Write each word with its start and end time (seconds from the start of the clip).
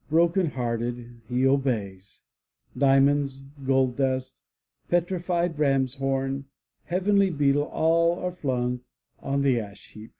*' 0.00 0.10
Broken 0.10 0.46
hearted, 0.46 1.20
he 1.28 1.46
obeys. 1.46 2.24
Diamonds, 2.76 3.40
gold 3.64 3.94
dust, 3.96 4.42
petrified 4.88 5.60
ram*s 5.60 5.94
hom, 5.94 6.46
heavenly 6.86 7.30
beetle, 7.30 7.66
all 7.68 8.18
are 8.18 8.32
flung 8.32 8.80
on 9.20 9.42
the 9.42 9.60
ash 9.60 9.92
heap! 9.92 10.10